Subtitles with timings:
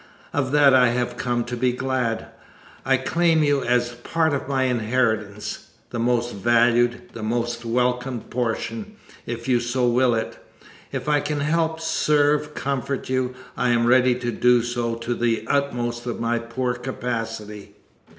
[0.33, 2.25] Of that I have come to be glad.
[2.83, 8.95] I claim you as part of my inheritance the most valued, the most welcome portion,
[9.27, 10.39] if you so will it.
[10.91, 15.45] If I can help, serve, comfort you, I am ready to do so to the
[15.47, 17.75] utmost of my poor capacity."